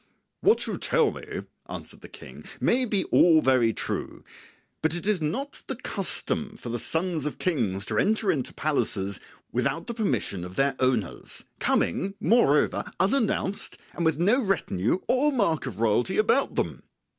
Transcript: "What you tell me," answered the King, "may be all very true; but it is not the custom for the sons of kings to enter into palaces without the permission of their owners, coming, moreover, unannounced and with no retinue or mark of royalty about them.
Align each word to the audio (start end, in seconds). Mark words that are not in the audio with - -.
"What 0.39 0.65
you 0.65 0.79
tell 0.79 1.11
me," 1.11 1.43
answered 1.69 2.01
the 2.01 2.09
King, 2.09 2.43
"may 2.59 2.85
be 2.85 3.03
all 3.11 3.39
very 3.39 3.71
true; 3.71 4.23
but 4.81 4.95
it 4.95 5.05
is 5.05 5.21
not 5.21 5.61
the 5.67 5.75
custom 5.75 6.57
for 6.57 6.69
the 6.69 6.79
sons 6.79 7.27
of 7.27 7.37
kings 7.37 7.85
to 7.85 7.99
enter 7.99 8.31
into 8.31 8.51
palaces 8.51 9.19
without 9.51 9.85
the 9.85 9.93
permission 9.93 10.43
of 10.43 10.55
their 10.55 10.75
owners, 10.79 11.45
coming, 11.59 12.15
moreover, 12.19 12.83
unannounced 12.99 13.77
and 13.93 14.03
with 14.03 14.17
no 14.17 14.41
retinue 14.43 14.97
or 15.07 15.31
mark 15.31 15.67
of 15.67 15.79
royalty 15.79 16.17
about 16.17 16.55
them. 16.55 16.81